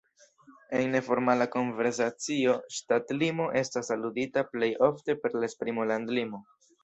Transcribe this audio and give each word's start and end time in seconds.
En 0.77 0.87
neformala 0.93 1.45
konversacio 1.55 2.55
ŝtatlimo 2.77 3.47
estas 3.61 3.93
aludita 3.97 4.45
plej 4.55 4.71
ofte 4.89 5.17
per 5.23 5.37
la 5.43 5.51
esprimo 5.53 5.89
landlimo. 5.93 6.43